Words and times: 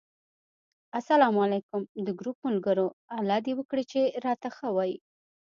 اسلام 0.99 1.35
علیکم! 1.45 1.81
د 2.05 2.07
ګروپ 2.19 2.37
ملګرو! 2.47 2.87
الله 3.17 3.37
دې 3.45 3.53
وکړي 3.57 3.83
چې 3.91 4.01
راته 4.25 4.47
ښه 4.55 4.67
وی 4.75 4.91